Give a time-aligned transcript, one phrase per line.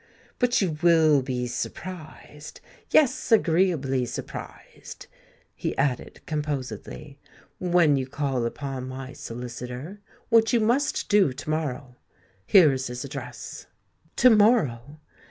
[0.39, 5.05] "But you will be surprised—yes, agreeably surprised,"
[5.53, 7.19] he added composedly,
[7.59, 11.97] "when you call upon my solicitor—which you must do to morrow!
[12.47, 13.67] Here is his address."
[14.15, 14.99] "To morrow!"